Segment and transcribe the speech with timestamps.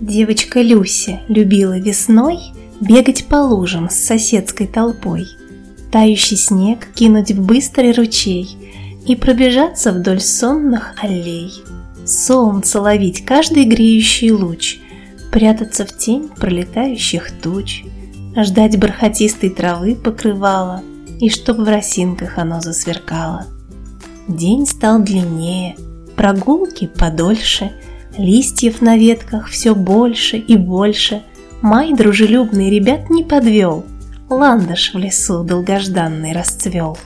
[0.00, 2.38] Девочка Люся любила весной
[2.80, 5.26] Бегать по лужам с соседской толпой,
[5.90, 8.46] Тающий снег кинуть в быстрый ручей
[9.06, 11.50] И пробежаться вдоль сонных аллей.
[12.04, 14.78] Солнце ловить каждый греющий луч,
[15.32, 17.82] Прятаться в тень пролетающих туч,
[18.36, 20.82] Ждать бархатистой травы покрывала,
[21.20, 23.46] И чтоб в росинках оно засверкало.
[24.28, 25.76] День стал длиннее,
[26.16, 27.72] прогулки подольше,
[28.18, 31.22] Листьев на ветках все больше и больше.
[31.62, 33.84] Май дружелюбный ребят не подвел,
[34.28, 36.98] Ландыш в лесу долгожданный расцвел.